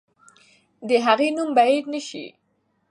[0.87, 2.25] د هغې نوم به هېر نه سي.